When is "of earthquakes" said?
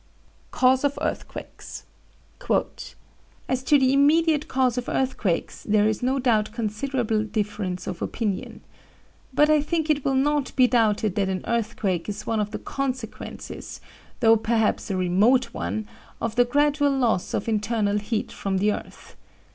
0.83-1.83, 4.79-5.61